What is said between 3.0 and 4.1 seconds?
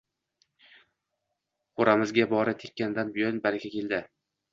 buyon baraka keldi